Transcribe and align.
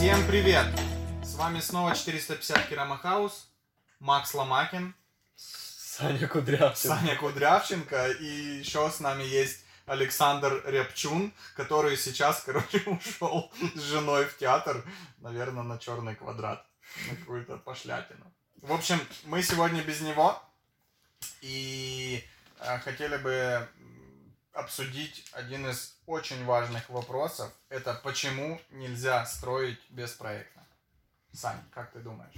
Всем 0.00 0.26
привет! 0.26 0.64
С 1.22 1.34
вами 1.34 1.60
снова 1.60 1.94
450 1.94 2.68
Керамахаус, 2.68 3.50
Макс 3.98 4.32
Ломакин, 4.32 4.94
Саня 5.36 6.26
Кудрявченко. 6.26 6.96
Саня 6.96 7.16
Кудрявченко 7.16 8.12
и 8.12 8.60
еще 8.60 8.90
с 8.90 9.00
нами 9.00 9.24
есть 9.24 9.62
Александр 9.84 10.62
Рябчун, 10.64 11.34
который 11.54 11.98
сейчас, 11.98 12.40
короче, 12.46 12.78
ушел 12.86 13.52
с 13.74 13.82
женой 13.82 14.24
в 14.24 14.38
театр, 14.38 14.82
наверное, 15.18 15.64
на 15.64 15.76
черный 15.76 16.14
квадрат, 16.14 16.64
на 17.10 17.16
какую-то 17.16 17.58
пошлятину. 17.58 18.24
В 18.62 18.72
общем, 18.72 18.98
мы 19.24 19.42
сегодня 19.42 19.82
без 19.82 20.00
него 20.00 20.42
и 21.42 22.24
э, 22.60 22.78
хотели 22.78 23.18
бы 23.18 23.68
обсудить 24.52 25.28
один 25.32 25.68
из 25.68 25.96
очень 26.06 26.44
важных 26.44 26.88
вопросов. 26.90 27.52
Это 27.68 27.94
почему 28.02 28.60
нельзя 28.70 29.24
строить 29.26 29.80
без 29.90 30.12
проекта. 30.12 30.66
Сань, 31.32 31.62
как 31.70 31.92
ты 31.92 32.00
думаешь? 32.00 32.34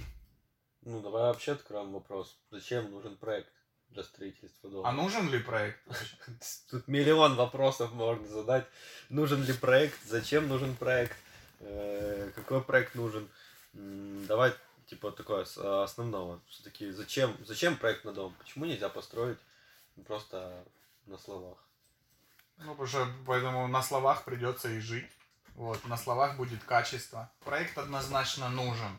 Ну, 0.81 1.01
давай 1.01 1.23
вообще 1.23 1.53
откроем 1.53 1.91
вопрос. 1.93 2.37
Зачем 2.51 2.91
нужен 2.91 3.17
проект 3.17 3.49
для 3.89 4.03
строительства 4.03 4.69
дома? 4.69 4.89
А 4.89 4.91
нужен 4.91 5.29
ли 5.29 5.39
проект? 5.39 5.79
Тут 6.69 6.87
миллион 6.87 7.35
вопросов 7.35 7.93
можно 7.93 8.27
задать. 8.27 8.65
Нужен 9.09 9.43
ли 9.43 9.53
проект? 9.53 9.97
Зачем 10.05 10.47
нужен 10.47 10.75
проект? 10.75 11.17
Э, 11.59 12.31
Какой 12.35 12.61
проект 12.61 12.95
нужен? 12.95 13.29
Давай, 13.73 14.53
типа, 14.85 15.11
такое 15.11 15.47
а, 15.57 15.83
основного. 15.83 16.39
Все-таки 16.47 16.91
зачем, 16.91 17.35
зачем 17.43 17.77
проект 17.77 18.05
на 18.05 18.11
дом? 18.13 18.35
Почему 18.37 18.65
нельзя 18.65 18.89
построить 18.89 19.39
просто 20.05 20.63
на 21.05 21.17
словах? 21.17 21.57
Ну, 22.57 22.71
потому 22.71 22.87
что 22.87 23.07
поэтому 23.25 23.67
на 23.67 23.81
словах 23.81 24.23
придется 24.23 24.69
и 24.69 24.79
жить. 24.79 25.09
Вот, 25.55 25.85
на 25.85 25.97
словах 25.97 26.37
будет 26.37 26.63
качество. 26.63 27.31
Проект 27.45 27.77
однозначно 27.77 28.49
нужен. 28.49 28.97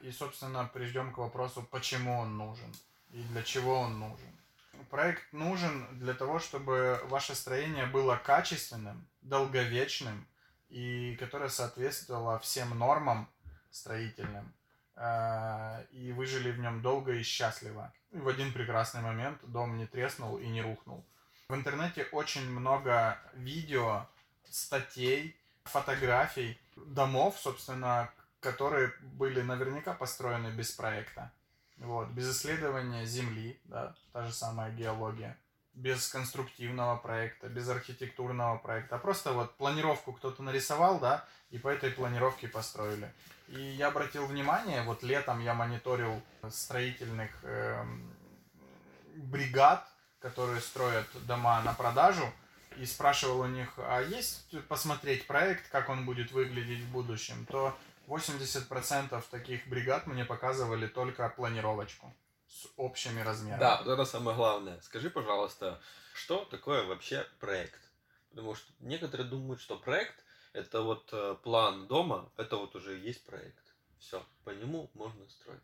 И, 0.00 0.12
собственно, 0.12 0.64
придем 0.72 1.12
к 1.12 1.18
вопросу, 1.18 1.62
почему 1.62 2.18
он 2.18 2.36
нужен 2.38 2.72
и 3.12 3.22
для 3.22 3.42
чего 3.42 3.80
он 3.80 3.98
нужен. 3.98 4.40
Проект 4.88 5.32
нужен 5.32 5.86
для 5.98 6.14
того, 6.14 6.38
чтобы 6.38 7.00
ваше 7.04 7.34
строение 7.34 7.86
было 7.86 8.16
качественным, 8.16 9.06
долговечным 9.20 10.26
и 10.68 11.16
которое 11.16 11.48
соответствовало 11.50 12.38
всем 12.38 12.78
нормам 12.78 13.28
строительным. 13.70 14.52
э, 14.96 15.84
И 15.92 16.12
вы 16.12 16.26
жили 16.26 16.50
в 16.50 16.58
нем 16.58 16.82
долго 16.82 17.12
и 17.12 17.22
счастливо. 17.22 17.92
И 18.10 18.18
в 18.18 18.28
один 18.28 18.52
прекрасный 18.52 19.02
момент 19.02 19.38
дом 19.42 19.76
не 19.76 19.86
треснул 19.86 20.38
и 20.38 20.46
не 20.48 20.62
рухнул. 20.62 21.04
В 21.50 21.54
интернете 21.56 22.06
очень 22.12 22.48
много 22.48 23.18
видео, 23.34 24.06
статей, 24.48 25.36
фотографий 25.64 26.56
домов, 26.76 27.36
собственно, 27.40 28.08
которые 28.38 28.92
были 29.00 29.40
наверняка 29.40 29.92
построены 29.92 30.52
без 30.52 30.70
проекта. 30.70 31.32
Вот, 31.78 32.06
без 32.10 32.30
исследования 32.30 33.04
Земли, 33.04 33.58
да, 33.64 33.96
та 34.12 34.26
же 34.26 34.32
самая 34.32 34.70
геология, 34.70 35.36
без 35.74 36.06
конструктивного 36.06 36.96
проекта, 36.98 37.48
без 37.48 37.68
архитектурного 37.68 38.58
проекта, 38.58 38.94
а 38.94 38.98
просто 39.00 39.32
вот 39.32 39.56
планировку 39.56 40.12
кто-то 40.12 40.44
нарисовал, 40.44 41.00
да, 41.00 41.24
и 41.50 41.58
по 41.58 41.66
этой 41.66 41.90
планировке 41.90 42.46
построили. 42.46 43.12
И 43.48 43.60
я 43.60 43.88
обратил 43.88 44.24
внимание, 44.26 44.84
вот 44.84 45.02
летом 45.02 45.40
я 45.40 45.54
мониторил 45.54 46.22
строительных 46.48 47.32
эм, 47.42 48.14
бригад, 49.16 49.89
которые 50.20 50.60
строят 50.60 51.06
дома 51.26 51.62
на 51.62 51.72
продажу, 51.74 52.30
и 52.76 52.86
спрашивал 52.86 53.40
у 53.40 53.46
них, 53.46 53.68
а 53.78 54.00
есть 54.00 54.54
посмотреть 54.68 55.26
проект, 55.26 55.68
как 55.70 55.88
он 55.88 56.06
будет 56.06 56.30
выглядеть 56.30 56.84
в 56.84 56.92
будущем, 56.92 57.46
то 57.46 57.76
80% 58.06 59.22
таких 59.30 59.66
бригад 59.68 60.06
мне 60.06 60.24
показывали 60.24 60.86
только 60.86 61.28
планировочку 61.28 62.14
с 62.48 62.66
общими 62.76 63.20
размерами. 63.20 63.60
Да, 63.60 63.82
это 63.84 64.04
самое 64.04 64.36
главное. 64.36 64.80
Скажи, 64.82 65.10
пожалуйста, 65.10 65.80
что 66.14 66.44
такое 66.44 66.84
вообще 66.84 67.26
проект? 67.38 67.80
Потому 68.30 68.54
что 68.54 68.72
некоторые 68.80 69.28
думают, 69.28 69.60
что 69.60 69.76
проект 69.76 70.14
это 70.52 70.82
вот 70.82 71.08
э, 71.12 71.36
план 71.42 71.86
дома, 71.86 72.30
это 72.36 72.56
вот 72.56 72.74
уже 72.74 72.98
есть 72.98 73.24
проект. 73.24 73.74
Все, 73.98 74.24
по 74.44 74.50
нему 74.50 74.90
можно 74.94 75.28
строить. 75.28 75.60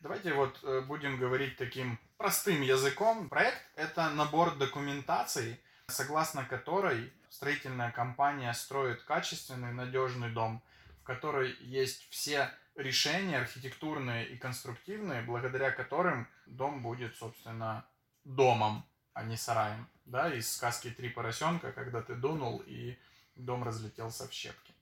Давайте 0.00 0.32
вот 0.32 0.58
э, 0.62 0.80
будем 0.82 1.18
говорить 1.18 1.56
таким 1.56 1.98
простым 2.18 2.62
языком. 2.62 3.28
Проект– 3.30 3.62
это 3.76 4.10
набор 4.10 4.56
документаций, 4.56 5.58
согласно 5.86 6.44
которой 6.44 7.12
строительная 7.30 7.90
компания 7.92 8.52
строит 8.52 9.02
качественный, 9.02 9.72
надежный 9.72 10.30
дом, 10.30 10.62
в 11.00 11.04
которой 11.04 11.56
есть 11.60 12.06
все 12.10 12.50
решения 12.74 13.38
архитектурные 13.38 14.28
и 14.28 14.36
конструктивные, 14.36 15.22
благодаря 15.22 15.70
которым 15.70 16.28
дом 16.46 16.82
будет, 16.82 17.16
собственно, 17.16 17.86
домом, 18.24 18.84
а 19.14 19.22
не 19.22 19.36
сараем. 19.36 19.88
Да, 20.04 20.32
из 20.32 20.52
сказки 20.52 20.90
«Три 20.90 21.08
поросенка», 21.08 21.72
когда 21.72 22.02
ты 22.02 22.14
дунул, 22.14 22.62
и 22.66 22.98
дом 23.36 23.62
разлетелся 23.62 24.26
в 24.26 24.32
щепки. 24.32 24.72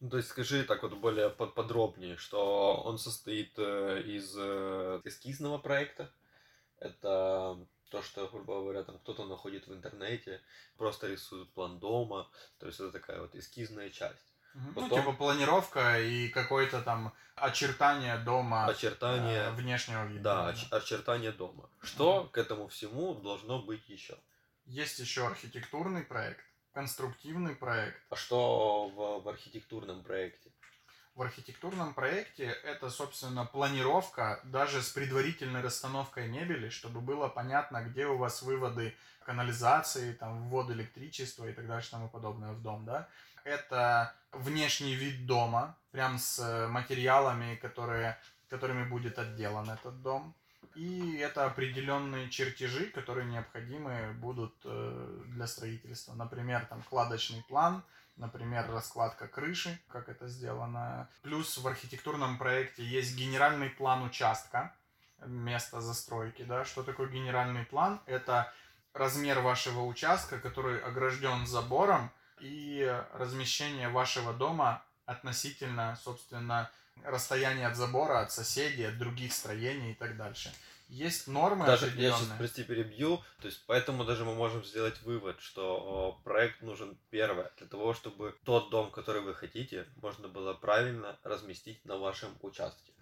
Ну, 0.00 0.10
то 0.10 0.16
есть 0.18 0.28
скажи 0.28 0.62
так 0.64 0.82
вот 0.82 0.94
более 0.94 1.30
под- 1.30 1.54
подробнее, 1.54 2.16
что 2.16 2.76
он 2.84 2.98
состоит 2.98 3.54
э, 3.56 4.02
из 4.02 4.34
э, 4.36 5.00
эскизного 5.04 5.58
проекта. 5.58 6.10
Это 6.78 7.58
то, 7.90 8.02
что, 8.02 8.28
грубо 8.28 8.60
говоря, 8.60 8.82
там 8.82 8.98
кто-то 8.98 9.24
находит 9.24 9.66
в 9.66 9.72
интернете, 9.72 10.40
просто 10.76 11.06
рисует 11.08 11.50
план 11.52 11.78
дома. 11.78 12.28
То 12.58 12.66
есть 12.66 12.80
это 12.80 12.90
такая 12.92 13.20
вот 13.20 13.34
эскизная 13.34 13.90
часть. 13.90 14.32
Мгм. 14.54 14.74
Потом- 14.74 14.88
Ну, 14.90 14.96
типа 14.96 15.12
планировка 15.12 16.00
и 16.00 16.28
какое-то 16.28 16.80
там 16.82 17.12
очертание 17.34 18.16
дома 18.18 18.66
Очертания, 18.66 19.48
э, 19.48 19.50
внешнего 19.52 20.06
вида. 20.06 20.22
да, 20.22 20.50
оч- 20.52 20.68
очертания 20.70 21.32
дома. 21.32 21.68
Что 21.82 22.24
к 22.24 22.38
этому 22.38 22.66
всему 22.68 23.14
должно 23.14 23.60
быть 23.62 23.88
еще? 23.88 24.18
Есть 24.64 24.98
еще 24.98 25.26
архитектурный 25.26 26.02
проект, 26.02 26.44
конструктивный 26.72 27.54
проект. 27.54 28.00
А 28.10 28.16
что 28.16 28.88
в, 28.88 29.22
в 29.24 29.28
архитектурном 29.28 30.02
проекте? 30.02 30.50
В 31.16 31.22
архитектурном 31.22 31.94
проекте 31.94 32.44
это, 32.44 32.90
собственно, 32.90 33.46
планировка 33.46 34.38
даже 34.44 34.82
с 34.82 34.90
предварительной 34.90 35.62
расстановкой 35.62 36.28
мебели, 36.28 36.68
чтобы 36.68 37.00
было 37.00 37.26
понятно, 37.26 37.82
где 37.82 38.06
у 38.06 38.18
вас 38.18 38.42
выводы 38.42 38.94
канализации, 39.24 40.12
там, 40.12 40.50
ввод 40.50 40.70
электричества 40.70 41.46
и 41.46 41.54
так 41.54 41.66
далее, 41.66 41.86
и 41.86 41.90
тому 41.90 42.10
подобное 42.10 42.52
в 42.52 42.60
дом, 42.60 42.84
да. 42.84 43.08
Это 43.44 44.14
внешний 44.30 44.94
вид 44.94 45.24
дома, 45.24 45.74
прям 45.90 46.18
с 46.18 46.68
материалами, 46.68 47.54
которые, 47.56 48.18
которыми 48.50 48.84
будет 48.84 49.18
отделан 49.18 49.70
этот 49.70 50.02
дом. 50.02 50.34
И 50.76 51.16
это 51.16 51.46
определенные 51.46 52.28
чертежи, 52.28 52.86
которые 52.86 53.26
необходимы 53.26 54.12
будут 54.20 54.54
э, 54.64 55.22
для 55.28 55.46
строительства. 55.46 56.14
Например, 56.14 56.66
там 56.66 56.82
кладочный 56.82 57.42
план, 57.48 57.82
например, 58.16 58.70
раскладка 58.70 59.26
крыши, 59.26 59.78
как 59.88 60.10
это 60.10 60.28
сделано. 60.28 61.08
Плюс 61.22 61.56
в 61.56 61.66
архитектурном 61.66 62.36
проекте 62.36 62.84
есть 62.84 63.16
генеральный 63.16 63.70
план 63.70 64.04
участка, 64.04 64.74
место 65.24 65.80
застройки, 65.80 66.42
да. 66.42 66.66
Что 66.66 66.82
такое 66.82 67.08
генеральный 67.08 67.64
план? 67.64 68.00
Это 68.04 68.52
размер 68.92 69.40
вашего 69.40 69.80
участка, 69.80 70.38
который 70.38 70.78
огражден 70.80 71.46
забором, 71.46 72.10
и 72.40 73.02
размещение 73.14 73.88
вашего 73.88 74.32
дома 74.34 74.82
относительно, 75.06 75.96
собственно, 76.02 76.70
расстояния 77.04 77.66
от 77.66 77.76
забора, 77.76 78.20
от 78.20 78.32
соседей, 78.32 78.84
от 78.84 78.98
других 78.98 79.32
строений 79.32 79.92
и 79.92 79.94
так 79.94 80.16
дальше. 80.16 80.52
Есть 80.88 81.26
нормы 81.26 81.66
Даже 81.66 81.86
я 81.96 82.12
сейчас, 82.12 82.28
прости, 82.38 82.62
перебью. 82.62 83.20
То 83.40 83.48
есть, 83.48 83.64
поэтому 83.66 84.04
даже 84.04 84.24
мы 84.24 84.34
можем 84.34 84.64
сделать 84.64 85.00
вывод, 85.02 85.40
что 85.40 85.76
о, 85.76 86.12
проект 86.22 86.62
нужен 86.62 86.96
первое 87.10 87.50
для 87.58 87.66
того, 87.66 87.92
чтобы 87.92 88.36
тот 88.44 88.70
дом, 88.70 88.92
который 88.92 89.20
вы 89.20 89.34
хотите, 89.34 89.88
можно 90.00 90.28
было 90.28 90.54
правильно 90.54 91.18
разместить 91.24 91.84
на 91.84 91.96
вашем 91.96 92.30
участке. 92.40 92.92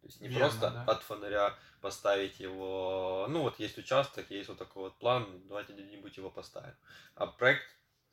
То 0.00 0.08
есть 0.08 0.20
не 0.20 0.28
Верно, 0.28 0.48
просто 0.48 0.70
да. 0.70 0.84
от 0.84 1.02
фонаря 1.02 1.54
поставить 1.82 2.40
его. 2.40 3.26
Ну 3.28 3.42
вот 3.42 3.58
есть 3.58 3.76
участок, 3.76 4.30
есть 4.30 4.48
вот 4.48 4.58
такой 4.58 4.84
вот 4.84 4.98
план, 4.98 5.26
давайте 5.46 5.74
где-нибудь 5.74 6.16
его 6.16 6.30
поставим. 6.30 6.74
А 7.14 7.26
проект 7.26 7.64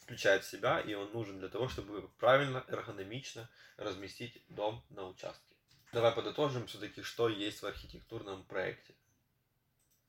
включает 0.01 0.44
в 0.44 0.50
себя, 0.50 0.80
и 0.80 0.94
он 0.94 1.12
нужен 1.13 1.39
для 1.39 1.50
того, 1.50 1.68
чтобы 1.69 2.07
правильно, 2.19 2.63
эргономично 2.68 3.50
разместить 3.77 4.44
дом 4.50 4.83
на 4.89 5.06
участке. 5.07 5.56
Давай 5.94 6.12
подытожим 6.12 6.68
все-таки, 6.68 7.01
что 7.03 7.30
есть 7.30 7.62
в 7.62 7.65
архитектурном 7.65 8.44
проекте. 8.45 8.94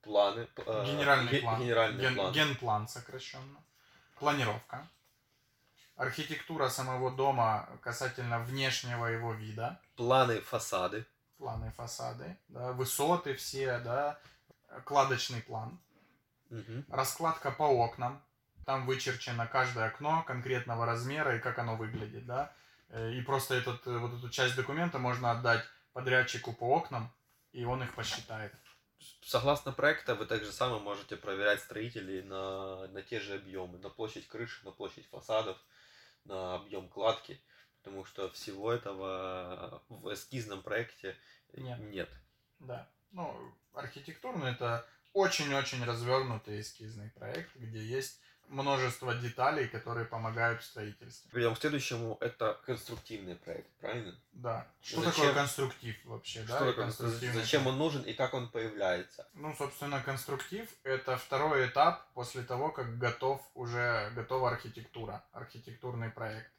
Планы. 0.02 0.48
э, 0.56 0.84
Генеральный 0.86 1.30
ге- 1.32 1.40
план. 1.40 1.60
Генеральный 1.60 2.00
Ген- 2.00 2.14
план. 2.14 2.32
Генплан 2.32 2.88
сокращенно. 2.88 3.64
Планировка. 4.18 4.88
Архитектура 5.96 6.68
самого 6.68 7.10
дома 7.10 7.68
касательно 7.82 8.40
внешнего 8.42 9.06
его 9.06 9.32
вида. 9.34 9.80
Планы 9.96 10.40
фасады. 10.40 11.06
Планы 11.38 11.70
фасады. 11.72 12.36
Да, 12.48 12.72
высоты 12.72 13.34
все, 13.34 13.78
да. 13.80 14.18
Кладочный 14.84 15.42
план. 15.42 15.78
Мгм. 16.50 16.84
Раскладка 16.88 17.50
по 17.52 17.64
окнам. 17.64 18.22
Там 18.64 18.86
вычерчено 18.86 19.46
каждое 19.46 19.86
окно 19.86 20.22
конкретного 20.22 20.86
размера 20.86 21.36
и 21.36 21.40
как 21.40 21.58
оно 21.58 21.76
выглядит, 21.76 22.26
да. 22.26 22.54
Э, 22.88 23.12
и 23.12 23.20
просто 23.22 23.54
этот, 23.54 23.86
э, 23.86 23.96
вот 23.98 24.12
эту 24.14 24.28
часть 24.30 24.54
документа 24.56 24.98
можно 24.98 25.30
отдать 25.30 25.64
подрядчику 25.92 26.52
по 26.52 26.76
окнам, 26.76 27.12
и 27.52 27.64
он 27.64 27.82
их 27.82 27.94
посчитает. 27.94 28.54
Согласно 29.22 29.72
проекта, 29.72 30.14
вы 30.14 30.26
также 30.26 30.52
самое 30.52 30.80
можете 30.80 31.16
проверять 31.16 31.60
строителей 31.60 32.22
на, 32.22 32.86
на 32.88 33.02
те 33.02 33.18
же 33.18 33.34
объемы, 33.34 33.78
на 33.78 33.90
площадь 33.90 34.28
крыши, 34.28 34.64
на 34.64 34.70
площадь 34.70 35.08
фасадов, 35.08 35.58
на 36.24 36.54
объем 36.54 36.88
кладки, 36.88 37.40
потому 37.82 38.04
что 38.04 38.30
всего 38.30 38.72
этого 38.72 39.82
в 39.88 40.12
эскизном 40.12 40.62
проекте 40.62 41.16
нет. 41.52 41.78
нет. 41.80 42.10
Да. 42.60 42.88
Ну, 43.10 43.36
архитектурно 43.72 44.44
это 44.44 44.86
очень-очень 45.12 45.84
развернутый 45.84 46.60
эскизный 46.60 47.10
проект, 47.10 47.54
где 47.56 47.84
есть 47.84 48.20
множество 48.48 49.14
деталей, 49.14 49.66
которые 49.66 50.04
помогают 50.04 50.62
в 50.62 50.64
строительстве. 50.64 51.30
Перейдем 51.30 51.54
к 51.54 51.58
следующему, 51.58 52.18
это 52.20 52.60
конструктивный 52.66 53.36
проект, 53.36 53.68
правильно? 53.80 54.14
Да. 54.32 54.66
Что 54.80 55.00
Зачем... 55.02 55.12
такое 55.12 55.34
конструктив 55.34 55.96
вообще? 56.04 56.44
Что 56.44 56.58
да? 56.58 56.72
такое 56.72 56.90
Зачем 56.90 57.66
он 57.66 57.78
нужен 57.78 58.02
и 58.02 58.12
как 58.12 58.34
он 58.34 58.48
появляется? 58.48 59.26
Ну, 59.34 59.54
собственно, 59.56 60.02
конструктив– 60.02 60.68
это 60.84 61.16
второй 61.16 61.66
этап 61.66 62.06
после 62.12 62.42
того, 62.42 62.70
как 62.70 62.98
готов 62.98 63.40
уже 63.54 64.10
готова 64.14 64.50
архитектура, 64.50 65.24
архитектурный 65.32 66.10
проект. 66.10 66.50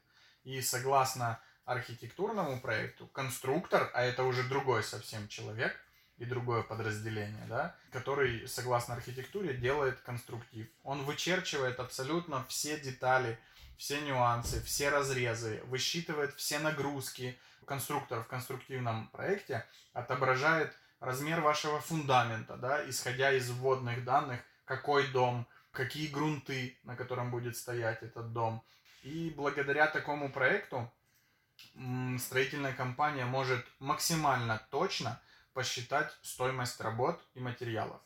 И 0.42 0.60
согласно 0.60 1.40
архитектурному 1.64 2.60
проекту, 2.60 3.06
конструктор, 3.06 3.90
а 3.94 4.02
это 4.02 4.24
уже 4.24 4.42
другой 4.44 4.82
совсем 4.82 5.28
человек, 5.28 5.74
и 6.18 6.24
другое 6.24 6.62
подразделение, 6.62 7.44
да, 7.48 7.74
который, 7.90 8.46
согласно 8.46 8.94
архитектуре, 8.94 9.54
делает 9.54 10.00
конструктив. 10.00 10.68
Он 10.82 11.04
вычерчивает 11.04 11.80
абсолютно 11.80 12.44
все 12.44 12.78
детали, 12.78 13.38
все 13.76 14.00
нюансы, 14.00 14.62
все 14.62 14.90
разрезы, 14.90 15.62
высчитывает 15.64 16.34
все 16.34 16.58
нагрузки. 16.58 17.38
Конструктор 17.66 18.22
в 18.22 18.28
конструктивном 18.28 19.08
проекте 19.08 19.66
отображает 19.92 20.76
размер 21.00 21.40
вашего 21.40 21.80
фундамента, 21.80 22.56
да, 22.56 22.88
исходя 22.88 23.32
из 23.32 23.50
вводных 23.50 24.04
данных, 24.04 24.40
какой 24.64 25.06
дом, 25.08 25.46
какие 25.72 26.08
грунты, 26.08 26.78
на 26.84 26.94
котором 26.94 27.30
будет 27.30 27.56
стоять 27.56 28.02
этот 28.02 28.32
дом. 28.32 28.62
И 29.02 29.32
благодаря 29.36 29.86
такому 29.86 30.30
проекту 30.30 30.90
строительная 32.18 32.72
компания 32.72 33.24
может 33.24 33.64
максимально 33.78 34.66
точно 34.70 35.20
посчитать 35.54 36.16
стоимость 36.22 36.80
работ 36.80 37.20
и 37.34 37.40
материалов. 37.40 38.00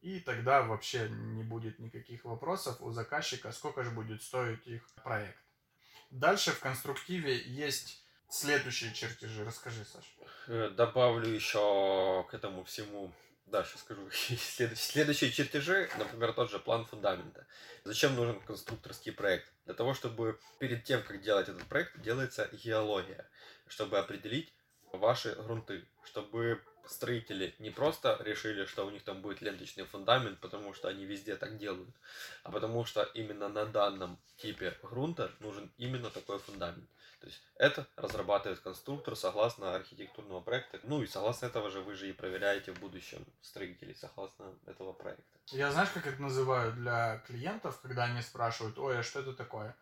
И 0.00 0.20
тогда 0.20 0.62
вообще 0.62 1.08
не 1.08 1.42
будет 1.42 1.78
никаких 1.78 2.24
вопросов 2.24 2.80
у 2.80 2.90
заказчика, 2.90 3.52
сколько 3.52 3.82
же 3.82 3.90
будет 3.90 4.22
стоить 4.22 4.66
их 4.66 4.86
проект. 5.02 5.38
Дальше 6.10 6.52
в 6.52 6.60
конструктиве 6.60 7.36
есть 7.36 8.04
следующие 8.28 8.92
чертежи. 8.92 9.44
Расскажи, 9.44 9.84
Саша. 9.84 10.08
Э, 10.48 10.70
добавлю 10.70 11.28
еще 11.28 12.26
к 12.30 12.34
этому 12.34 12.64
всему 12.64 13.12
да, 13.46 13.62
сейчас 13.62 13.80
скажу. 13.82 14.08
Следующие 14.74 15.30
чертежи, 15.30 15.88
например, 15.98 16.32
тот 16.32 16.50
же 16.50 16.58
план 16.58 16.84
фундамента. 16.84 17.46
Зачем 17.84 18.16
нужен 18.16 18.40
конструкторский 18.40 19.12
проект? 19.12 19.52
Для 19.64 19.74
того, 19.74 19.94
чтобы 19.94 20.38
перед 20.58 20.84
тем, 20.84 21.02
как 21.02 21.22
делать 21.22 21.48
этот 21.48 21.64
проект, 21.66 22.00
делается 22.00 22.48
геология, 22.52 23.28
чтобы 23.68 23.98
определить 23.98 24.52
ваши 24.92 25.34
грунты, 25.36 25.86
чтобы 26.04 26.60
строители 26.88 27.54
не 27.58 27.70
просто 27.70 28.18
решили, 28.24 28.64
что 28.66 28.86
у 28.86 28.90
них 28.90 29.02
там 29.02 29.20
будет 29.20 29.40
ленточный 29.40 29.84
фундамент, 29.84 30.38
потому 30.40 30.74
что 30.74 30.88
они 30.88 31.04
везде 31.04 31.36
так 31.36 31.58
делают, 31.58 31.94
а 32.42 32.50
потому 32.50 32.84
что 32.84 33.02
именно 33.14 33.48
на 33.48 33.64
данном 33.66 34.18
типе 34.36 34.76
грунта 34.82 35.30
нужен 35.40 35.72
именно 35.78 36.10
такой 36.10 36.38
фундамент. 36.38 36.88
То 37.20 37.26
есть 37.26 37.42
это 37.56 37.86
разрабатывает 37.96 38.60
конструктор 38.60 39.16
согласно 39.16 39.74
архитектурного 39.74 40.40
проекта. 40.40 40.78
Ну 40.82 41.02
и 41.02 41.06
согласно 41.06 41.46
этого 41.46 41.70
же 41.70 41.80
вы 41.80 41.94
же 41.94 42.08
и 42.10 42.12
проверяете 42.12 42.72
в 42.72 42.78
будущем 42.78 43.24
строителей, 43.40 43.94
согласно 43.94 44.54
этого 44.66 44.92
проекта. 44.92 45.24
Я 45.50 45.72
знаешь, 45.72 45.90
как 45.90 46.06
это 46.06 46.20
называю 46.20 46.72
для 46.72 47.18
клиентов, 47.26 47.80
когда 47.80 48.04
они 48.04 48.20
спрашивают, 48.20 48.78
ой, 48.78 48.98
а 48.98 49.02
что 49.02 49.20
это 49.20 49.32
такое? 49.32 49.74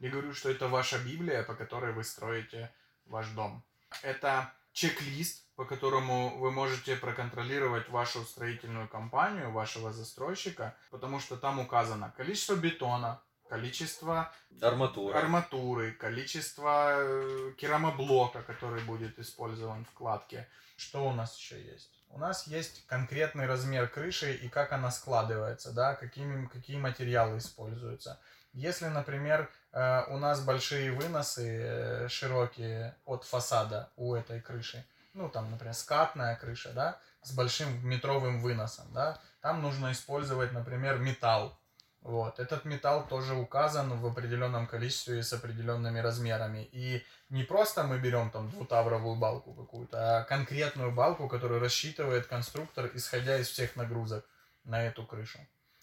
Я 0.00 0.10
говорю, 0.10 0.34
что 0.34 0.50
это 0.50 0.68
ваша 0.68 0.98
Библия, 0.98 1.42
по 1.42 1.54
которой 1.54 1.92
вы 1.92 2.04
строите 2.04 2.72
ваш 3.06 3.28
дом. 3.30 3.64
Это 4.02 4.52
чек-лист, 4.72 5.41
по 5.56 5.64
которому 5.64 6.38
вы 6.38 6.50
можете 6.50 6.96
проконтролировать 6.96 7.88
вашу 7.88 8.22
строительную 8.24 8.88
компанию, 8.88 9.52
вашего 9.52 9.92
застройщика, 9.92 10.74
потому 10.90 11.20
что 11.20 11.36
там 11.36 11.60
указано 11.60 12.12
количество 12.16 12.54
бетона, 12.54 13.20
количество 13.48 14.32
арматуры, 14.62 15.18
арматуры 15.18 15.92
количество 15.92 16.94
э, 16.94 17.52
керамоблока, 17.58 18.42
который 18.42 18.82
будет 18.84 19.18
использован 19.18 19.84
в 19.84 19.92
кладке. 19.92 20.48
Что 20.76 21.06
у 21.06 21.12
нас 21.12 21.36
еще 21.36 21.62
есть? 21.62 21.90
У 22.08 22.18
нас 22.18 22.46
есть 22.46 22.86
конкретный 22.86 23.46
размер 23.46 23.88
крыши 23.88 24.34
и 24.34 24.48
как 24.48 24.72
она 24.72 24.90
складывается, 24.90 25.72
да, 25.72 25.94
какими, 25.94 26.46
какие 26.46 26.78
материалы 26.78 27.38
используются. 27.38 28.18
Если, 28.54 28.86
например, 28.86 29.50
э, 29.72 30.04
у 30.08 30.18
нас 30.18 30.42
большие 30.42 30.92
выносы 30.92 31.46
э, 31.46 32.08
широкие 32.08 32.96
от 33.04 33.24
фасада 33.24 33.90
у 33.96 34.14
этой 34.14 34.40
крыши, 34.40 34.84
ну 35.14 35.28
там, 35.28 35.50
например, 35.50 35.74
скатная 35.74 36.36
крыша, 36.36 36.72
да, 36.72 36.98
с 37.22 37.32
большим 37.32 37.86
метровым 37.86 38.40
выносом, 38.40 38.86
да, 38.92 39.20
там 39.40 39.62
нужно 39.62 39.92
использовать, 39.92 40.52
например, 40.52 40.98
металл. 40.98 41.58
Вот. 42.02 42.40
Этот 42.40 42.64
металл 42.64 43.06
тоже 43.06 43.34
указан 43.34 43.96
в 44.00 44.04
определенном 44.04 44.66
количестве 44.66 45.20
и 45.20 45.22
с 45.22 45.32
определенными 45.32 46.00
размерами. 46.00 46.68
И 46.72 47.04
не 47.28 47.44
просто 47.44 47.84
мы 47.84 47.98
берем 47.98 48.30
там 48.30 48.50
двутавровую 48.50 49.14
балку 49.14 49.54
какую-то, 49.54 50.18
а 50.18 50.24
конкретную 50.24 50.90
балку, 50.90 51.28
которую 51.28 51.60
рассчитывает 51.60 52.26
конструктор, 52.26 52.90
исходя 52.94 53.38
из 53.38 53.48
всех 53.48 53.76
нагрузок 53.76 54.26
на 54.64 54.82
эту 54.82 55.06
крышу. 55.06 55.38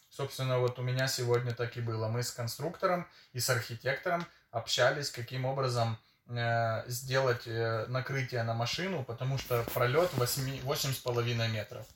Собственно, 0.10 0.60
вот 0.60 0.78
у 0.78 0.82
меня 0.82 1.08
сегодня 1.08 1.54
так 1.54 1.78
и 1.78 1.82
было. 1.82 2.10
Мы 2.10 2.24
с 2.24 2.32
конструктором 2.32 3.08
и 3.32 3.40
с 3.40 3.50
архитектором 3.50 4.26
общались, 4.52 5.12
каким 5.12 5.46
образом 5.46 5.98
сделать 6.88 7.48
э, 7.48 7.86
накрытие 7.88 8.44
на 8.44 8.54
машину, 8.54 9.04
потому 9.04 9.38
что 9.38 9.64
пролет 9.74 10.12
8,5 10.14 11.48
метров 11.50 11.88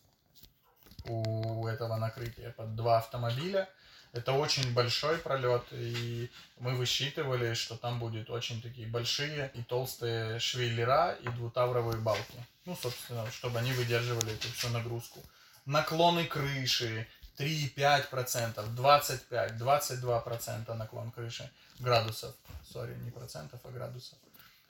у 1.05 1.67
этого 1.67 1.97
накрытия 1.97 2.51
под 2.51 2.75
два 2.75 2.97
автомобиля. 2.97 3.69
Это 4.11 4.31
очень 4.33 4.73
большой 4.73 5.17
пролет, 5.17 5.63
и 5.71 6.29
мы 6.59 6.75
высчитывали, 6.75 7.55
что 7.55 7.75
там 7.77 7.99
будет 7.99 8.29
очень 8.29 8.61
такие 8.61 8.87
большие 8.87 9.51
и 9.55 9.63
толстые 9.63 10.39
швейлера 10.39 11.13
и 11.13 11.29
двутавровые 11.29 11.97
балки. 11.97 12.45
Ну, 12.65 12.75
собственно, 12.75 13.29
чтобы 13.31 13.59
они 13.59 13.71
выдерживали 13.73 14.33
эту 14.33 14.47
всю 14.53 14.69
нагрузку. 14.69 15.19
Наклоны 15.65 16.25
крыши, 16.25 17.07
3,5%, 17.37 18.75
25, 18.75 19.51
22% 19.53 20.73
наклон 20.73 21.11
крыши 21.11 21.49
градусов. 21.79 22.35
Сори, 22.71 22.93
не 23.03 23.11
процентов, 23.11 23.59
а 23.63 23.69
градусов. 23.69 24.17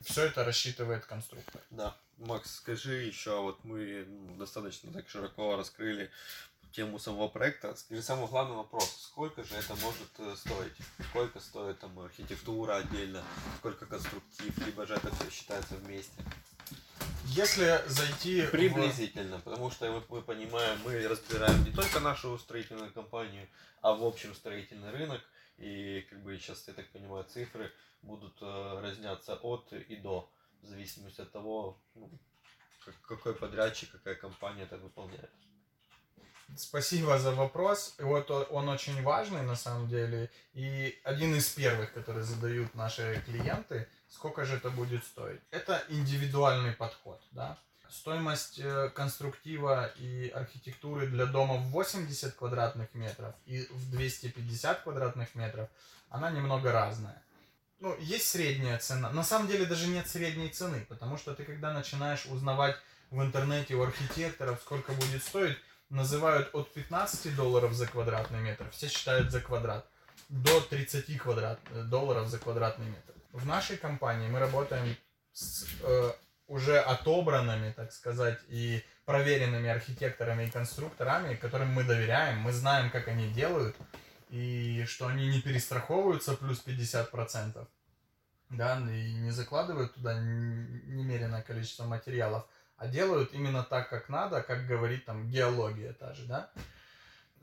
Все 0.04 0.26
это 0.26 0.44
рассчитывает 0.44 1.06
конструктор. 1.06 1.62
Да. 1.70 1.96
Макс, 2.18 2.56
скажи 2.56 3.04
еще, 3.04 3.42
вот 3.42 3.64
мы 3.64 4.06
достаточно 4.38 4.92
так 4.92 5.10
широко 5.10 5.56
раскрыли 5.56 6.12
тему 6.72 7.00
самого 7.00 7.28
проекта. 7.28 7.76
Скажи 7.76 8.02
самый 8.02 8.28
главный 8.28 8.56
вопрос. 8.56 9.10
Сколько 9.12 9.44
же 9.44 9.56
это 9.56 9.76
может 9.76 10.10
э, 10.18 10.36
стоить? 10.36 10.74
Сколько 11.10 11.40
стоит 11.40 11.80
там 11.80 11.98
архитектура 12.00 12.78
отдельно, 12.78 13.24
сколько 13.60 13.86
конструктив, 13.86 14.58
либо 14.66 14.86
же 14.86 14.96
это 14.96 15.14
все 15.16 15.30
считается 15.30 15.76
вместе? 15.76 16.24
Если 17.28 17.82
зайти... 17.88 18.46
Приблизительно, 18.48 19.38
в... 19.38 19.44
потому 19.44 19.72
что 19.72 19.90
вот 19.92 20.10
мы 20.10 20.22
понимаем, 20.22 20.80
мы 20.84 21.08
разбираем 21.08 21.64
не 21.64 21.72
только 21.72 22.00
нашу 22.00 22.38
строительную 22.38 22.92
компанию, 22.92 23.48
а 23.82 23.94
в 23.94 24.04
общем 24.04 24.36
строительный 24.36 24.92
рынок. 24.92 25.22
И 25.58 26.02
как 26.10 26.24
бы 26.24 26.38
сейчас, 26.38 26.68
я 26.68 26.74
так 26.74 26.90
понимаю, 26.92 27.24
цифры 27.26 27.72
будут 28.02 28.42
э, 28.42 28.80
разняться 28.82 29.36
от 29.36 29.72
и 29.74 29.96
до, 29.96 30.30
в 30.62 30.66
зависимости 30.66 31.22
от 31.22 31.32
того, 31.32 31.80
ну, 31.96 32.10
какой 33.08 33.34
подрядчик, 33.36 33.92
какая 33.92 34.16
компания 34.16 34.64
это 34.64 34.78
выполняет. 34.78 35.32
Спасибо 36.58 37.18
за 37.18 37.32
вопрос. 37.32 37.96
И 38.00 38.04
вот 38.04 38.30
он 38.30 38.70
очень 38.70 39.02
важный 39.02 39.42
на 39.44 39.56
самом 39.56 39.88
деле. 39.88 40.30
И 40.54 41.00
один 41.04 41.34
из 41.36 41.50
первых, 41.50 41.94
которые 41.94 42.24
задают 42.24 42.76
наши 42.76 43.24
клиенты, 43.26 43.88
сколько 44.08 44.46
же 44.46 44.58
это 44.58 44.70
будет 44.70 45.04
стоить. 45.04 45.42
Это 45.52 45.84
индивидуальный 45.90 46.74
подход. 46.74 47.22
Да? 47.32 47.58
Стоимость 47.94 48.58
э, 48.58 48.90
конструктива 48.90 49.86
и 49.98 50.28
архитектуры 50.30 51.06
для 51.06 51.28
дома 51.28 51.58
в 51.58 51.70
80 51.70 52.34
квадратных 52.34 52.92
метров 52.96 53.36
и 53.46 53.68
в 53.70 53.92
250 53.92 54.82
квадратных 54.82 55.36
метров, 55.36 55.70
она 56.10 56.32
немного 56.32 56.72
разная. 56.72 57.22
Ну, 57.80 57.96
есть 58.00 58.28
средняя 58.28 58.80
цена. 58.80 59.12
На 59.12 59.24
самом 59.24 59.48
деле 59.48 59.68
даже 59.68 59.88
нет 59.88 60.10
средней 60.10 60.50
цены, 60.50 60.84
потому 60.90 61.18
что 61.18 61.36
ты 61.36 61.44
когда 61.44 61.72
начинаешь 61.72 62.26
узнавать 62.26 62.76
в 63.12 63.22
интернете 63.22 63.76
у 63.76 63.84
архитекторов, 63.84 64.60
сколько 64.62 64.94
будет 64.94 65.22
стоить, 65.22 65.58
называют 65.90 66.50
от 66.56 66.74
15 66.74 67.36
долларов 67.36 67.74
за 67.74 67.86
квадратный 67.86 68.40
метр, 68.40 68.68
все 68.72 68.90
считают 68.90 69.32
за 69.32 69.40
квадрат, 69.40 69.88
до 70.30 70.62
30 70.62 71.16
квадрат, 71.20 71.60
э, 71.70 71.84
долларов 71.84 72.28
за 72.28 72.40
квадратный 72.40 72.88
метр. 72.88 73.14
В 73.34 73.46
нашей 73.46 73.78
компании 73.78 74.30
мы 74.30 74.40
работаем 74.40 74.98
с 75.32 75.68
э, 75.84 76.12
уже 76.48 76.80
отобранными, 76.80 77.72
так 77.72 77.92
сказать, 77.92 78.40
и 78.48 78.84
проверенными 79.06 79.70
архитекторами 79.70 80.46
и 80.46 80.52
конструкторами, 80.52 81.36
которым 81.36 81.70
мы 81.70 81.84
доверяем, 81.84 82.40
мы 82.40 82.52
знаем, 82.52 82.90
как 82.92 83.08
они 83.08 83.30
делают, 83.30 83.76
и 84.30 84.84
что 84.88 85.08
они 85.08 85.28
не 85.28 85.42
перестраховываются 85.42 86.36
плюс 86.36 86.64
50%, 86.66 87.68
да, 88.50 88.78
и 88.78 89.14
не 89.14 89.32
закладывают 89.32 89.94
туда 89.94 90.16
немеренное 90.20 91.42
количество 91.42 91.86
материалов, 91.86 92.46
а 92.78 92.88
делают 92.88 93.34
именно 93.34 93.64
так, 93.64 93.90
как 93.90 94.10
надо, 94.10 94.42
как 94.42 94.68
говорит 94.68 95.06
там 95.06 95.30
геология 95.30 95.94
та 95.94 96.14
же, 96.14 96.26
да. 96.26 96.52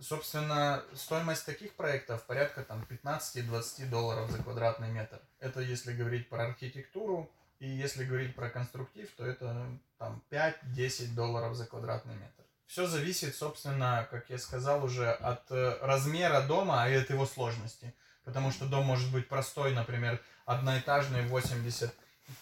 Собственно, 0.01 0.83
стоимость 0.95 1.45
таких 1.45 1.75
проектов 1.75 2.25
порядка 2.25 2.63
там 2.63 2.87
15-20 2.89 3.89
долларов 3.91 4.31
за 4.31 4.43
квадратный 4.43 4.91
метр. 4.91 5.21
Это 5.41 5.61
если 5.61 5.93
говорить 5.93 6.29
про 6.29 6.47
архитектуру, 6.47 7.31
и 7.61 7.69
если 7.69 8.05
говорить 8.05 8.35
про 8.35 8.49
конструктив, 8.49 9.09
то 9.17 9.25
это 9.25 9.67
там 9.99 10.23
5-10 10.31 11.15
долларов 11.15 11.55
за 11.55 11.67
квадратный 11.67 12.15
метр. 12.15 12.43
Все 12.67 12.87
зависит, 12.87 13.35
собственно, 13.37 14.09
как 14.11 14.31
я 14.31 14.39
сказал 14.39 14.83
уже, 14.85 15.11
от 15.11 15.51
э, 15.51 15.79
размера 15.83 16.41
дома 16.43 16.89
и 16.89 16.95
от 16.95 17.11
его 17.11 17.27
сложности. 17.27 17.95
Потому 18.25 18.51
что 18.51 18.67
дом 18.67 18.85
может 18.85 19.13
быть 19.13 19.29
простой, 19.29 19.75
например, 19.75 20.21
одноэтажный 20.47 21.27
80, 21.27 21.93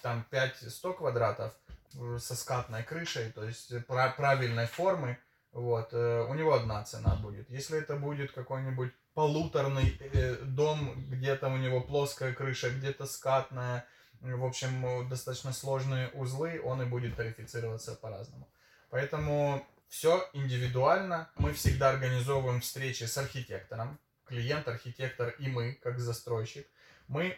там 0.03 0.25
5-100 0.31 0.95
квадратов 0.95 1.53
э, 1.95 2.19
со 2.21 2.37
скатной 2.37 2.85
крышей, 2.85 3.33
то 3.33 3.43
есть 3.43 3.73
правильной 3.87 4.67
формы, 4.67 5.19
вот, 5.51 5.89
э, 5.93 6.27
у 6.29 6.35
него 6.35 6.55
одна 6.55 6.85
цена 6.85 7.17
будет. 7.17 7.51
Если 7.51 7.79
это 7.79 7.97
будет 7.97 8.31
какой-нибудь 8.33 8.93
полуторный 9.15 9.99
дом, 10.43 10.95
где-то 11.09 11.49
у 11.49 11.57
него 11.57 11.81
плоская 11.81 12.33
крыша, 12.33 12.71
где-то 12.71 13.07
скатная, 13.07 13.85
в 14.21 14.45
общем, 14.45 15.09
достаточно 15.09 15.53
сложные 15.53 16.09
узлы, 16.09 16.61
он 16.63 16.83
и 16.83 16.87
будет 16.87 17.17
тарифицироваться 17.17 17.95
по-разному. 17.95 18.49
Поэтому 18.91 19.67
все 19.89 20.29
индивидуально. 20.33 21.31
Мы 21.37 21.53
всегда 21.53 21.91
организовываем 21.91 22.61
встречи 22.61 23.05
с 23.05 23.17
архитектором, 23.17 23.99
клиент, 24.27 24.69
архитектор 24.69 25.31
и 25.39 25.49
мы, 25.49 25.75
как 25.83 25.99
застройщик. 25.99 26.67
Мы 27.07 27.37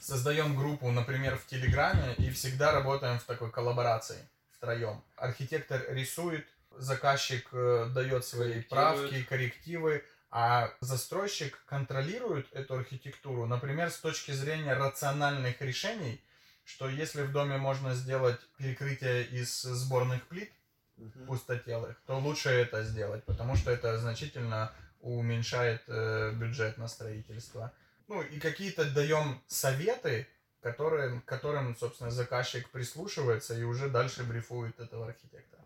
создаем 0.00 0.56
группу, 0.56 0.90
например, 0.90 1.36
в 1.36 1.46
Телеграме 1.46 2.14
и 2.14 2.30
всегда 2.30 2.72
работаем 2.72 3.18
в 3.18 3.24
такой 3.24 3.50
коллаборации 3.50 4.28
втроем. 4.52 5.02
Архитектор 5.16 5.84
рисует, 5.88 6.46
заказчик 6.78 7.48
э, 7.52 7.90
дает 7.94 8.24
свои 8.24 8.62
правки, 8.62 9.22
коррективы, 9.24 10.04
а 10.32 10.72
застройщик 10.80 11.62
контролирует 11.66 12.50
эту 12.54 12.76
архитектуру, 12.76 13.46
например, 13.46 13.90
с 13.90 13.98
точки 13.98 14.30
зрения 14.30 14.72
рациональных 14.72 15.60
решений, 15.60 16.24
что 16.64 16.88
если 16.88 17.22
в 17.22 17.32
доме 17.32 17.58
можно 17.58 17.94
сделать 17.94 18.40
перекрытие 18.56 19.24
из 19.24 19.60
сборных 19.60 20.26
плит 20.28 20.50
угу. 20.96 21.26
пустотелых, 21.26 22.00
то 22.06 22.18
лучше 22.18 22.48
это 22.48 22.82
сделать, 22.82 23.24
потому 23.24 23.56
что 23.56 23.70
это 23.70 23.98
значительно 23.98 24.72
уменьшает 25.00 25.82
э, 25.88 26.32
бюджет 26.32 26.78
на 26.78 26.88
строительство. 26.88 27.70
Ну 28.08 28.22
и 28.22 28.40
какие-то 28.40 28.90
даем 28.90 29.42
советы, 29.48 30.26
которые, 30.62 31.20
которым, 31.26 31.76
собственно, 31.76 32.10
заказчик 32.10 32.70
прислушивается 32.70 33.54
и 33.54 33.64
уже 33.64 33.90
дальше 33.90 34.22
брифует 34.24 34.80
этого 34.80 35.08
архитектора. 35.08 35.61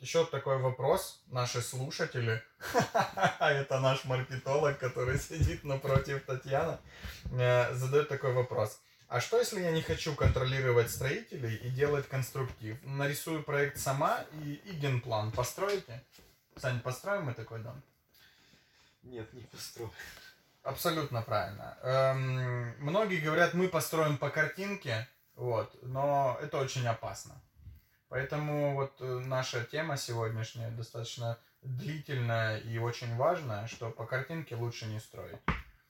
Еще 0.00 0.24
такой 0.26 0.58
вопрос, 0.58 1.20
наши 1.26 1.60
слушатели, 1.60 2.40
это 3.40 3.80
наш 3.80 4.04
маркетолог, 4.04 4.78
который 4.78 5.18
сидит 5.18 5.64
напротив 5.64 6.24
Татьяны, 6.24 6.78
э, 7.32 7.74
задает 7.74 8.08
такой 8.08 8.32
вопрос. 8.32 8.80
А 9.08 9.20
что, 9.20 9.38
если 9.38 9.60
я 9.60 9.72
не 9.72 9.82
хочу 9.82 10.14
контролировать 10.14 10.90
строителей 10.90 11.56
и 11.56 11.70
делать 11.70 12.06
конструктив? 12.08 12.78
Нарисую 12.84 13.42
проект 13.42 13.78
сама 13.78 14.24
и, 14.44 14.60
и 14.66 14.72
генплан 14.72 15.32
построите? 15.32 16.04
Сань, 16.56 16.80
построим 16.80 17.24
мы 17.24 17.34
такой 17.34 17.58
дом? 17.58 17.82
Нет, 19.02 19.32
не 19.32 19.42
построим. 19.42 19.90
Абсолютно 20.62 21.22
правильно. 21.22 21.76
Эм, 21.82 22.74
многие 22.78 23.20
говорят, 23.20 23.54
мы 23.54 23.68
построим 23.68 24.16
по 24.16 24.30
картинке, 24.30 25.08
вот, 25.34 25.74
но 25.82 26.38
это 26.40 26.58
очень 26.58 26.86
опасно. 26.86 27.40
Поэтому 28.08 28.74
вот 28.74 28.96
э, 29.00 29.04
наша 29.04 29.64
тема 29.64 29.96
сегодняшняя 29.96 30.70
достаточно 30.70 31.38
длительная 31.62 32.58
и 32.58 32.78
очень 32.78 33.14
важная, 33.16 33.66
что 33.66 33.90
по 33.90 34.06
картинке 34.06 34.56
лучше 34.56 34.86
не 34.86 34.98
строить. 34.98 35.38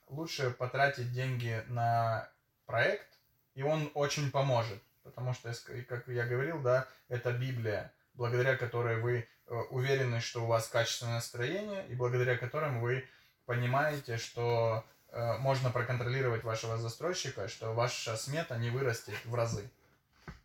Лучше 0.09 0.51
потратить 0.51 1.13
деньги 1.13 1.63
на 1.69 2.29
проект, 2.67 3.09
и 3.55 3.63
он 3.63 3.91
очень 3.95 4.31
поможет. 4.31 4.83
Потому 5.03 5.33
что, 5.33 5.53
как 5.89 6.09
я 6.09 6.25
говорил, 6.25 6.61
да, 6.61 6.87
это 7.09 7.33
Библия, 7.33 7.93
благодаря 8.15 8.57
которой 8.57 9.01
вы 9.01 9.29
э, 9.47 9.55
уверены, 9.71 10.21
что 10.21 10.43
у 10.43 10.47
вас 10.47 10.69
качественное 10.69 11.15
настроение, 11.15 11.87
и 11.89 11.95
благодаря 11.95 12.37
которым 12.37 12.81
вы 12.81 13.07
понимаете, 13.47 14.19
что 14.19 14.85
э, 15.11 15.39
можно 15.39 15.71
проконтролировать 15.71 16.43
вашего 16.43 16.77
застройщика, 16.79 17.49
что 17.49 17.73
ваша 17.73 18.17
смета 18.17 18.59
не 18.59 18.71
вырастет 18.71 19.15
в 19.25 19.35
разы. 19.35 19.71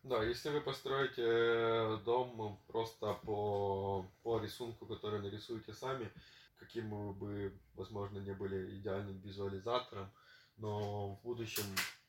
Да, 0.04 0.22
если 0.22 0.50
вы 0.50 0.60
построите 0.60 1.22
э, 1.24 1.98
дом 2.04 2.60
просто 2.66 3.14
по, 3.24 4.06
по 4.22 4.38
рисунку, 4.38 4.84
который 4.84 5.20
нарисуете 5.22 5.72
сами, 5.72 6.12
каким 6.58 6.90
вы 6.90 7.12
бы, 7.14 7.58
возможно, 7.74 8.18
не 8.18 8.32
были 8.32 8.78
идеальным 8.78 9.18
визуализатором, 9.20 10.12
но 10.58 11.14
в 11.14 11.22
будущем 11.22 11.64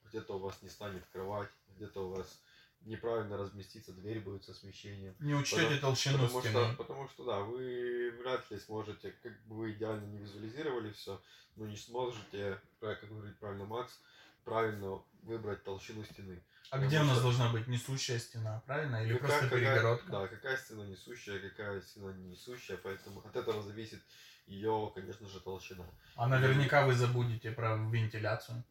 где-то 0.10 0.36
у 0.36 0.40
вас 0.40 0.62
не 0.62 0.68
станет 0.68 1.06
кровать, 1.14 1.50
где-то 1.70 2.06
у 2.06 2.10
вас 2.10 2.42
неправильно 2.82 3.38
разместится 3.38 3.94
дверь 3.94 4.20
будет 4.20 4.44
со 4.44 4.54
смещением. 4.54 5.16
Не 5.20 5.34
учтете 5.34 5.64
потому, 5.64 5.82
толщину 5.82 6.18
потому 6.18 6.42
стены. 6.42 6.66
Что, 6.66 6.76
потому 6.78 7.08
что, 7.08 7.24
да, 7.24 7.40
вы 7.40 8.12
вряд 8.20 8.52
ли 8.52 8.60
сможете, 8.60 9.12
как 9.24 9.32
бы 9.46 9.56
вы 9.56 9.72
идеально 9.72 10.06
не 10.06 10.18
визуализировали 10.18 10.92
все, 10.92 11.22
но 11.56 11.66
не 11.66 11.78
сможете, 11.78 12.60
как 12.82 13.08
говорит 13.08 13.40
правильно 13.40 13.66
Макс, 13.66 13.98
правильно 14.44 15.02
выбрать 15.24 15.64
толщину 15.64 16.04
стены. 16.04 16.44
А 16.72 16.80
где 16.80 17.00
у 17.00 17.04
нас 17.04 17.22
должна 17.22 17.50
быть 17.50 17.68
несущая 17.68 18.20
стена, 18.20 18.62
правильно? 18.66 19.04
Или 19.04 19.18
какая, 19.18 19.40
просто 19.40 19.56
перегородка? 19.56 20.12
да, 20.12 20.28
какая 20.28 20.58
стена 20.58 20.86
несущая, 20.86 21.40
какая 21.40 21.82
стена 21.82 22.14
не 22.14 22.32
несущая, 22.32 22.78
поэтому 22.78 23.22
от 23.26 23.36
этого 23.36 23.62
зависит 23.62 24.02
ее, 24.48 24.92
конечно 24.94 25.28
же, 25.28 25.40
толщина. 25.40 25.86
А 26.16 26.28
наверняка 26.28 26.86
вы 26.86 26.96
забудете 26.96 27.52
про 27.52 27.76
вентиляцию, 27.76 28.64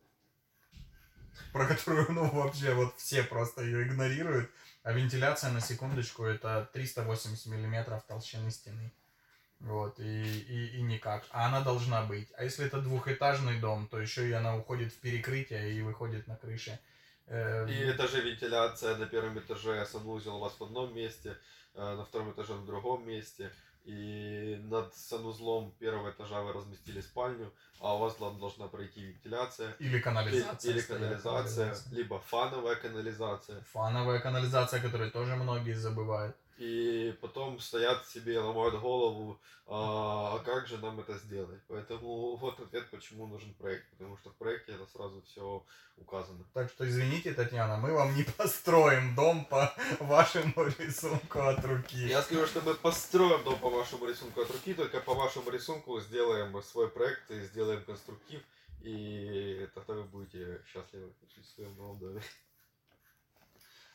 про 1.53 1.67
которую, 1.67 2.13
ну, 2.13 2.31
вообще 2.31 2.75
вот 2.75 2.97
все 2.99 3.23
просто 3.23 3.63
ее 3.63 3.85
игнорируют. 3.85 4.51
А 4.83 4.93
вентиляция, 4.93 5.51
на 5.51 5.61
секундочку, 5.61 6.25
это 6.25 6.69
380 6.73 7.47
миллиметров 7.47 8.05
толщины 8.07 8.51
стены. 8.51 8.93
Вот, 9.61 9.99
и, 9.99 10.03
и, 10.03 10.77
и 10.77 10.83
никак. 10.83 11.25
А 11.31 11.47
она 11.47 11.63
должна 11.63 12.03
быть. 12.03 12.29
А 12.37 12.45
если 12.45 12.67
это 12.67 12.83
двухэтажный 12.83 13.59
дом, 13.59 13.89
то 13.89 13.99
еще 13.99 14.29
и 14.29 14.33
она 14.33 14.57
уходит 14.57 14.93
в 14.93 14.99
перекрытие 14.99 15.73
и 15.73 15.81
выходит 15.81 16.27
на 16.27 16.37
крыше. 16.37 16.79
Эм, 17.27 17.69
и 17.69 17.91
этажи 17.91 18.21
вентиляция 18.21 18.97
на 18.97 19.07
первом 19.07 19.39
этаже 19.39 19.85
санузел 19.87 20.37
у 20.37 20.41
вас 20.41 20.55
в 20.59 20.65
одном 20.65 20.95
месте, 20.95 21.37
э, 21.75 21.97
на 21.97 22.05
втором 22.05 22.33
этаже 22.33 22.55
на 22.55 22.67
другом 22.67 23.07
месте. 23.07 23.51
И 23.85 24.59
над 24.71 24.95
санузлом 24.95 25.71
первого 25.79 26.11
этажа 26.11 26.41
вы 26.41 26.55
разместили 26.55 27.03
спальню, 27.03 27.53
а 27.81 27.95
у 27.97 27.99
вас 27.99 28.17
должна 28.17 28.67
пройти 28.69 29.03
вентиляция. 29.03 29.77
Или 29.79 30.01
канализация. 30.01 30.73
Или 30.73 30.81
канализация, 30.81 31.67
канализация. 31.67 31.95
либо 31.95 32.19
фановая 32.19 32.77
канализация. 32.77 33.61
Фановая 33.73 34.21
канализация, 34.21 34.81
которую 34.81 35.11
тоже 35.11 35.37
многие 35.37 35.75
забывают 35.75 36.35
и 36.59 37.15
потом 37.21 37.59
стоят 37.59 38.07
себе, 38.07 38.39
ломают 38.39 38.81
голову, 38.81 39.41
а, 39.67 40.37
а 40.37 40.39
как 40.41 40.67
же 40.67 40.79
нам 40.79 41.01
это 41.01 41.17
сделать? 41.19 41.61
Поэтому 41.69 42.37
вот 42.41 42.61
ответ, 42.61 42.91
почему 42.91 43.27
нужен 43.27 43.55
проект, 43.55 43.89
потому 43.91 44.17
что 44.19 44.31
в 44.31 44.37
проекте 44.37 44.73
это 44.73 44.87
сразу 44.87 45.23
все 45.23 45.65
указано. 45.97 46.45
Так 46.53 46.71
что 46.71 46.89
извините, 46.89 47.33
Татьяна, 47.33 47.77
мы 47.77 47.93
вам 47.93 48.15
не 48.15 48.23
построим 48.37 49.15
дом 49.15 49.45
по 49.47 49.75
вашему 50.01 50.67
рисунку 50.79 51.41
от 51.41 51.65
руки. 51.65 52.07
Я 52.07 52.23
скажу, 52.23 52.47
что 52.47 52.61
мы 52.61 52.75
построим 52.75 53.43
дом 53.45 53.59
по 53.59 53.71
вашему 53.71 54.07
рисунку 54.07 54.43
от 54.43 54.51
руки, 54.51 54.75
только 54.75 55.01
по 55.01 55.15
вашему 55.15 55.51
рисунку 55.51 56.01
сделаем 56.01 56.63
свой 56.63 56.89
проект 56.89 57.31
и 57.31 57.41
сделаем 57.45 57.83
конструктив, 57.85 58.43
и 58.81 59.67
тогда 59.75 59.95
вы 59.95 60.05
будете 60.05 60.63
счастливы 60.67 61.13
в 61.37 61.47
своем 61.47 61.75
новом 61.77 61.99
доме. 61.99 62.23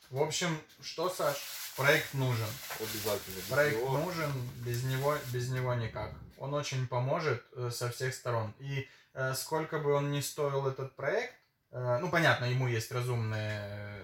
В 0.09 0.21
общем, 0.23 0.59
что, 0.81 1.09
Саш, 1.09 1.37
проект 1.75 2.13
нужен. 2.15 2.47
Обязательно. 2.79 3.41
Проект 3.49 3.77
него... 3.77 3.97
нужен, 3.99 4.31
без 4.65 4.83
него, 4.83 5.15
без 5.31 5.49
него 5.49 5.73
никак. 5.75 6.11
Он 6.37 6.53
очень 6.55 6.87
поможет 6.87 7.43
э, 7.55 7.69
со 7.71 7.89
всех 7.89 8.15
сторон. 8.15 8.53
И 8.59 8.87
э, 9.13 9.33
сколько 9.35 9.77
бы 9.77 9.93
он 9.93 10.11
ни 10.11 10.21
стоил 10.21 10.67
этот 10.67 10.95
проект, 10.95 11.35
э, 11.71 11.97
ну, 12.01 12.09
понятно, 12.09 12.45
ему 12.45 12.67
есть 12.67 12.91
разумная, 12.91 14.01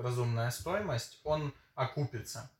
разумная 0.00 0.50
стоимость, 0.52 1.20
он 1.24 1.52
окупится. 1.74 2.50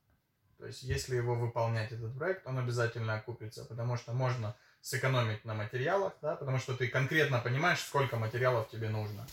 То 0.59 0.67
есть, 0.67 0.83
если 0.83 1.15
его 1.15 1.37
выполнять, 1.37 1.93
этот 1.93 2.17
проект, 2.19 2.45
он 2.47 2.59
обязательно 2.59 3.15
окупится, 3.15 3.65
потому 3.65 3.97
что 3.97 4.13
можно 4.13 4.57
сэкономить 4.81 5.45
на 5.45 5.55
материалах, 5.55 6.15
да, 6.21 6.35
потому 6.35 6.59
что 6.59 6.75
ты 6.75 6.89
конкретно 6.89 7.39
понимаешь, 7.39 7.81
сколько 7.81 8.17
материалов 8.17 8.69
тебе 8.71 8.89
нужно. 8.89 9.25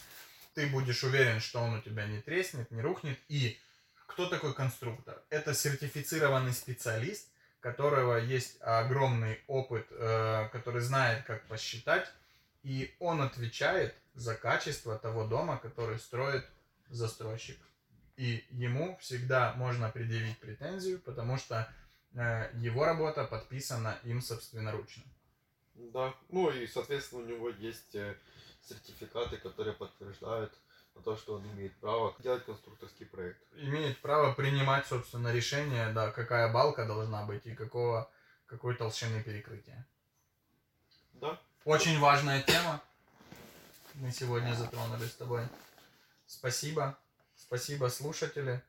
Ты 0.55 0.67
будешь 0.67 1.03
уверен, 1.03 1.41
что 1.41 1.59
он 1.59 1.75
у 1.75 1.81
тебя 1.81 2.07
не 2.07 2.21
треснет, 2.21 2.71
не 2.71 2.81
рухнет. 2.81 3.19
И 3.27 3.59
кто 4.07 4.27
такой 4.27 4.53
конструктор? 4.53 5.21
Это 5.29 5.53
сертифицированный 5.53 6.53
специалист, 6.53 7.27
которого 7.59 8.15
есть 8.15 8.57
огромный 8.61 9.41
опыт, 9.47 9.85
э, 9.91 10.47
который 10.53 10.81
знает, 10.81 11.25
как 11.25 11.45
посчитать, 11.47 12.09
и 12.63 12.95
он 12.99 13.21
отвечает 13.21 13.93
за 14.13 14.33
качество 14.33 14.97
того 14.97 15.27
дома, 15.27 15.57
который 15.57 15.99
строит 15.99 16.45
застройщик. 16.89 17.59
И 18.15 18.45
ему 18.49 18.97
всегда 19.01 19.53
можно 19.57 19.89
предъявить 19.89 20.39
претензию, 20.39 20.99
потому 20.99 21.37
что 21.37 21.69
э, 22.13 22.49
его 22.53 22.85
работа 22.85 23.25
подписана 23.25 23.99
им 24.03 24.21
собственноручно. 24.21 25.03
Да, 25.73 26.15
ну 26.29 26.49
и, 26.49 26.65
соответственно, 26.65 27.23
у 27.23 27.25
него 27.25 27.49
есть 27.49 27.93
э, 27.95 28.15
сертификаты, 28.67 29.37
которые 29.37 29.73
подтверждают 29.73 30.53
на 30.95 31.01
то, 31.01 31.15
что 31.15 31.35
он 31.35 31.45
имеет 31.51 31.75
право 31.77 32.15
делать 32.19 32.45
конструкторский 32.45 33.05
проект. 33.05 33.41
Имеет 33.55 34.01
право 34.01 34.33
принимать, 34.33 34.87
собственно, 34.87 35.33
решение, 35.33 35.91
да, 35.93 36.11
какая 36.11 36.51
балка 36.51 36.85
должна 36.85 37.25
быть 37.25 37.45
и 37.45 37.55
какого, 37.55 38.09
какой 38.45 38.75
толщины 38.75 39.21
перекрытия. 39.23 39.85
Да. 41.13 41.39
Очень 41.63 41.99
важная 41.99 42.41
тема. 42.41 42.81
Мы 43.95 44.11
сегодня 44.11 44.53
затронули 44.53 45.05
с 45.05 45.15
тобой. 45.15 45.47
Спасибо. 46.27 46.97
Спасибо, 47.35 47.87
слушатели. 47.87 48.61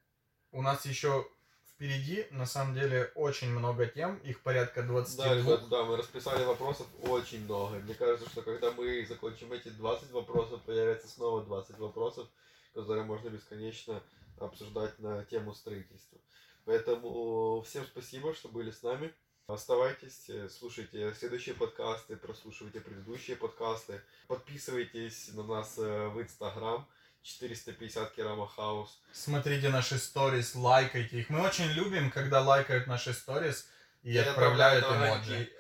У 0.53 0.63
нас 0.63 0.85
еще 0.85 1.29
впереди, 1.77 2.27
на 2.31 2.47
самом 2.47 2.75
деле, 2.75 3.13
очень 3.15 3.51
много 3.51 3.87
тем, 3.87 4.17
их 4.19 4.41
порядка 4.41 4.83
22. 4.83 5.25
Да, 5.25 5.35
ребят, 5.35 5.69
да, 5.69 5.85
мы 5.85 5.99
расписали 5.99 6.43
вопросов 6.45 6.87
очень 7.03 7.45
много. 7.45 7.77
Мне 7.77 7.95
кажется, 7.95 8.29
что 8.31 8.43
когда 8.43 8.73
мы 8.73 9.05
закончим 9.07 9.53
эти 9.53 9.69
20 9.69 10.11
вопросов, 10.13 10.63
появится 10.63 11.07
снова 11.07 11.45
20 11.45 11.79
вопросов, 11.79 12.27
которые 12.73 13.05
можно 13.05 13.29
бесконечно 13.29 14.03
обсуждать 14.39 14.99
на 14.99 15.25
тему 15.27 15.53
строительства. 15.53 16.19
Поэтому 16.65 17.63
всем 17.63 17.85
спасибо, 17.85 18.35
что 18.35 18.49
были 18.49 18.71
с 18.71 18.83
нами. 18.83 19.13
Оставайтесь, 19.47 20.29
э, 20.29 20.49
слушайте 20.49 21.15
следующие 21.15 21.55
подкасты, 21.55 22.17
прослушивайте 22.17 22.81
предыдущие 22.81 23.37
подкасты. 23.37 24.01
Подписывайтесь 24.27 25.31
на 25.35 25.45
нас 25.45 25.79
э, 25.79 26.09
в 26.09 26.21
Инстаграм. 26.21 26.89
450 27.27 28.13
Керама 28.15 28.47
Хаус. 28.47 29.01
Смотрите 29.13 29.69
наши 29.69 29.99
сторис, 29.99 30.55
лайкайте 30.55 31.21
их. 31.21 31.29
Мы 31.29 31.41
очень 31.41 31.67
любим, 31.73 32.11
когда 32.11 32.41
лайкают 32.41 32.87
наши 32.87 33.13
сторис 33.13 33.67
и, 34.05 34.17
отправляют 34.17 34.85
эмоджи. 34.85 35.51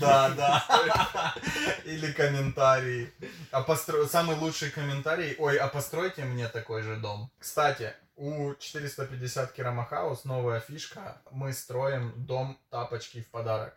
Да, 0.00 0.30
да. 0.30 1.34
Или 1.84 2.10
комментарии. 2.12 3.12
А 3.50 3.60
постро... 3.62 4.06
Самый 4.06 4.36
лучший 4.36 4.70
комментарий. 4.70 5.36
Ой, 5.38 5.58
а 5.58 5.68
постройте 5.68 6.24
мне 6.24 6.48
такой 6.48 6.82
же 6.82 6.96
дом. 6.96 7.30
Кстати, 7.38 7.94
у 8.16 8.54
450 8.54 9.52
Керама 9.52 9.84
Хаус 9.84 10.24
новая 10.24 10.60
фишка. 10.60 11.20
Мы 11.30 11.52
строим 11.52 12.14
дом 12.16 12.58
тапочки 12.70 13.20
в 13.20 13.28
подарок. 13.28 13.74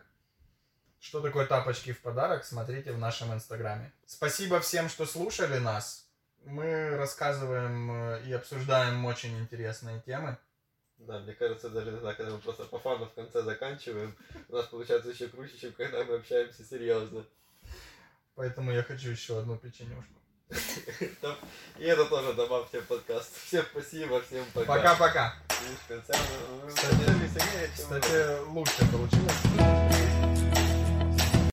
Что 0.98 1.20
такое 1.20 1.44
тапочки 1.44 1.92
в 1.92 2.00
подарок, 2.00 2.46
смотрите 2.46 2.92
в 2.92 2.98
нашем 2.98 3.34
инстаграме. 3.34 3.92
Спасибо 4.06 4.60
всем, 4.60 4.88
что 4.88 5.04
слушали 5.04 5.58
нас 5.58 6.04
мы 6.46 6.96
рассказываем 6.96 7.90
э, 7.90 8.22
и 8.26 8.32
обсуждаем 8.32 9.04
очень 9.04 9.38
интересные 9.38 10.00
темы. 10.00 10.38
Да, 10.98 11.18
мне 11.18 11.34
кажется, 11.34 11.68
даже 11.68 11.90
иногда, 11.90 12.14
когда 12.14 12.32
мы 12.32 12.38
просто 12.38 12.64
по 12.64 12.78
фану 12.78 13.06
в 13.06 13.14
конце 13.14 13.42
заканчиваем, 13.42 14.16
у 14.48 14.54
нас 14.54 14.66
получается 14.66 15.10
еще 15.10 15.28
круче, 15.28 15.58
чем 15.58 15.72
когда 15.72 16.04
мы 16.04 16.16
общаемся 16.16 16.64
серьезно. 16.64 17.24
Поэтому 18.34 18.72
я 18.72 18.82
хочу 18.82 19.10
еще 19.10 19.38
одну 19.38 19.56
печенюшку. 19.56 20.14
И 21.78 21.84
это 21.84 22.04
тоже 22.06 22.34
добавьте 22.34 22.80
в 22.80 22.86
подкаст. 22.86 23.30
Всем 23.44 23.64
спасибо, 23.70 24.20
всем 24.22 24.44
пока. 24.52 24.74
Пока-пока. 24.74 25.34
Кстати, 27.74 28.44
лучше 28.48 28.90
получилось. 28.92 29.93